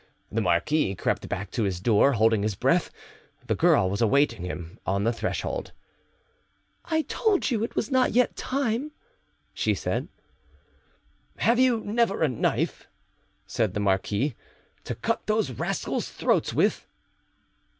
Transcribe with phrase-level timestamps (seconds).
[0.31, 2.89] The marquis crept back to his door, holding his breath:
[3.45, 5.73] the girl was awaiting him on the threshold.
[6.85, 8.93] "I told you it was not yet time,"
[9.53, 11.43] said she.
[11.43, 12.87] "Have you never a knife,"
[13.45, 14.33] said the marquis,
[14.85, 16.87] "to cut those rascals' throats with?"